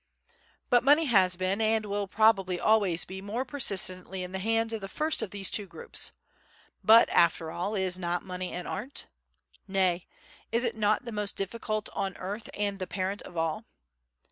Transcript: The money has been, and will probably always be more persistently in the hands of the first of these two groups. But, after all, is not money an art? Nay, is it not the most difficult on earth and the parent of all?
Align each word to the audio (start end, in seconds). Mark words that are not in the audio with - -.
The 0.71 0.81
money 0.81 1.05
has 1.05 1.35
been, 1.35 1.61
and 1.61 1.85
will 1.85 2.07
probably 2.07 2.59
always 2.59 3.05
be 3.05 3.21
more 3.21 3.45
persistently 3.45 4.23
in 4.23 4.31
the 4.31 4.39
hands 4.39 4.73
of 4.73 4.81
the 4.81 4.87
first 4.87 5.21
of 5.21 5.29
these 5.29 5.51
two 5.51 5.67
groups. 5.67 6.11
But, 6.83 7.07
after 7.11 7.51
all, 7.51 7.75
is 7.75 7.99
not 7.99 8.25
money 8.25 8.51
an 8.51 8.65
art? 8.65 9.05
Nay, 9.67 10.07
is 10.51 10.63
it 10.63 10.75
not 10.75 11.05
the 11.05 11.11
most 11.11 11.35
difficult 11.35 11.87
on 11.93 12.17
earth 12.17 12.49
and 12.55 12.79
the 12.79 12.87
parent 12.87 13.21
of 13.21 13.37
all? 13.37 13.65